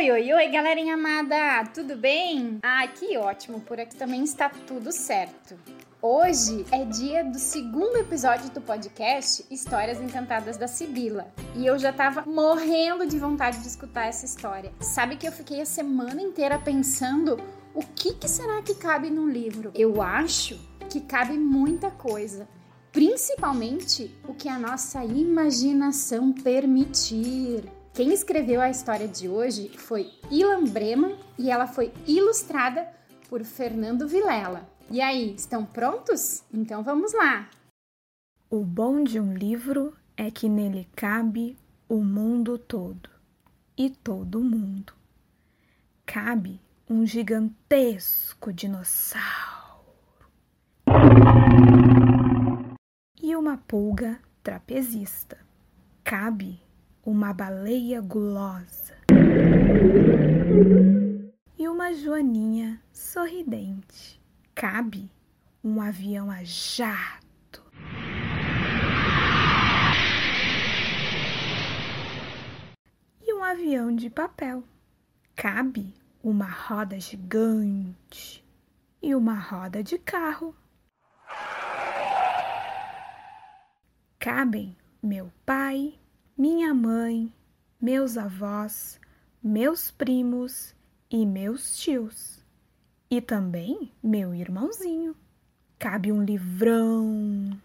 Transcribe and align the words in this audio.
Oi, 0.00 0.10
oi, 0.10 0.32
oi, 0.32 0.48
galerinha 0.48 0.94
amada! 0.94 1.62
Tudo 1.74 1.94
bem? 1.94 2.58
Ah, 2.62 2.88
que 2.88 3.18
ótimo! 3.18 3.60
Por 3.60 3.78
aqui 3.78 3.94
também 3.94 4.24
está 4.24 4.48
tudo 4.48 4.90
certo. 4.90 5.58
Hoje 6.00 6.64
é 6.72 6.86
dia 6.86 7.22
do 7.22 7.38
segundo 7.38 7.98
episódio 7.98 8.48
do 8.48 8.62
podcast 8.62 9.44
Histórias 9.50 10.00
Encantadas 10.00 10.56
da 10.56 10.66
Sibila. 10.66 11.30
E 11.54 11.66
eu 11.66 11.78
já 11.78 11.92
tava 11.92 12.22
morrendo 12.22 13.06
de 13.06 13.18
vontade 13.18 13.58
de 13.58 13.68
escutar 13.68 14.06
essa 14.06 14.24
história. 14.24 14.72
Sabe 14.80 15.16
que 15.16 15.28
eu 15.28 15.32
fiquei 15.32 15.60
a 15.60 15.66
semana 15.66 16.22
inteira 16.22 16.58
pensando 16.58 17.36
o 17.74 17.82
que, 17.82 18.14
que 18.14 18.26
será 18.26 18.62
que 18.62 18.76
cabe 18.76 19.10
num 19.10 19.28
livro? 19.28 19.70
Eu 19.74 20.00
acho 20.00 20.58
que 20.88 21.02
cabe 21.02 21.34
muita 21.34 21.90
coisa. 21.90 22.48
Principalmente 22.90 24.18
o 24.26 24.32
que 24.32 24.48
a 24.48 24.58
nossa 24.58 25.04
imaginação 25.04 26.32
permitir. 26.32 27.79
Quem 28.00 28.14
escreveu 28.14 28.62
a 28.62 28.70
história 28.70 29.06
de 29.06 29.28
hoje 29.28 29.68
foi 29.76 30.10
Ilan 30.30 30.64
Breman 30.64 31.18
e 31.38 31.50
ela 31.50 31.66
foi 31.66 31.92
ilustrada 32.06 32.88
por 33.28 33.44
Fernando 33.44 34.08
Vilela. 34.08 34.66
E 34.90 35.02
aí, 35.02 35.34
estão 35.34 35.66
prontos? 35.66 36.42
Então 36.50 36.82
vamos 36.82 37.12
lá! 37.12 37.50
O 38.48 38.64
bom 38.64 39.04
de 39.04 39.20
um 39.20 39.34
livro 39.34 39.94
é 40.16 40.30
que 40.30 40.48
nele 40.48 40.88
cabe 40.96 41.58
o 41.86 42.02
mundo 42.02 42.56
todo 42.56 43.10
e 43.76 43.90
todo 43.90 44.40
mundo. 44.40 44.94
Cabe 46.06 46.58
um 46.88 47.04
gigantesco 47.04 48.50
dinossauro 48.50 49.84
e 53.22 53.36
uma 53.36 53.58
pulga 53.58 54.18
trapezista. 54.42 55.36
Cabe 56.02 56.62
uma 57.04 57.32
baleia 57.32 58.00
gulosa 58.00 58.94
e 61.58 61.66
uma 61.68 61.92
joaninha 61.94 62.80
sorridente. 62.92 64.20
Cabe 64.54 65.10
um 65.64 65.80
avião 65.80 66.30
a 66.30 66.44
jato. 66.44 67.64
E 73.22 73.32
um 73.32 73.42
avião 73.42 73.94
de 73.94 74.10
papel. 74.10 74.62
Cabe 75.34 75.94
uma 76.22 76.50
roda 76.50 77.00
gigante 77.00 78.44
e 79.02 79.14
uma 79.14 79.34
roda 79.34 79.82
de 79.82 79.98
carro. 79.98 80.54
Cabem 84.18 84.76
meu 85.02 85.32
pai, 85.46 85.94
minha 86.36 86.72
mãe, 86.74 87.32
meus 87.80 88.16
avós, 88.16 89.00
meus 89.42 89.90
primos 89.90 90.74
e 91.10 91.26
meus 91.26 91.78
tios. 91.78 92.44
E 93.10 93.20
também 93.20 93.90
meu 94.02 94.34
irmãozinho. 94.34 95.16
Cabe 95.78 96.12
um 96.12 96.22
livrão 96.22 97.58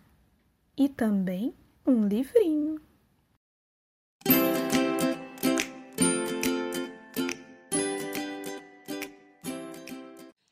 e 0.77 0.89
também 0.89 1.53
um 1.85 2.07
livrinho. 2.07 2.81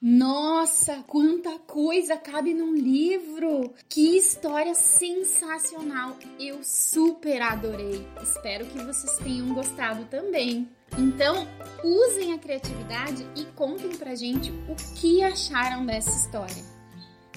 Nossa, 0.02 1.03
quanta 1.03 1.58
coisa 1.59 2.17
cabe 2.17 2.53
num 2.53 2.73
livro! 2.73 3.42
Que 3.89 4.17
história 4.17 4.73
sensacional! 4.73 6.17
Eu 6.39 6.63
super 6.63 7.41
adorei. 7.41 8.05
Espero 8.21 8.65
que 8.65 8.83
vocês 8.83 9.17
tenham 9.17 9.53
gostado 9.53 10.05
também. 10.05 10.69
Então, 10.97 11.47
usem 11.83 12.33
a 12.33 12.38
criatividade 12.38 13.27
e 13.36 13.45
contem 13.55 13.95
pra 13.95 14.15
gente 14.15 14.52
o 14.70 14.75
que 14.95 15.23
acharam 15.23 15.86
dessa 15.86 16.09
história. 16.09 16.64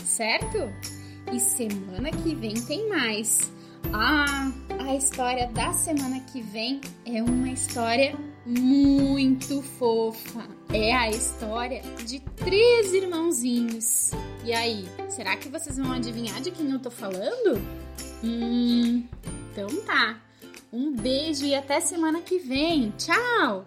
Certo? 0.05 0.59
E 1.33 1.41
semana 1.41 2.11
que 2.11 2.35
vem 2.35 2.55
tem 2.55 2.89
mais. 2.89 3.51
Ah, 3.93 4.53
a 4.81 4.95
história 4.95 5.47
da 5.49 5.73
semana 5.73 6.21
que 6.21 6.41
vem 6.41 6.81
é 7.05 7.23
uma 7.23 7.49
história 7.51 8.17
muito 8.45 9.63
fofa. 9.63 10.47
É 10.73 10.95
a 10.95 11.11
história 11.11 11.83
de 12.05 12.21
três 12.21 12.93
irmãozinhos. 12.93 14.11
E 14.45 14.53
aí, 14.53 14.89
será 15.09 15.37
que 15.37 15.49
vocês 15.49 15.77
vão 15.77 15.93
adivinhar 15.93 16.41
de 16.41 16.51
quem 16.51 16.71
eu 16.71 16.79
tô 16.79 16.91
falando? 16.91 17.61
Hum, 18.23 19.05
então 19.53 19.69
tá. 19.85 20.21
Um 20.73 20.93
beijo 20.93 21.45
e 21.45 21.55
até 21.55 21.81
semana 21.81 22.21
que 22.21 22.39
vem. 22.39 22.93
Tchau! 22.99 23.67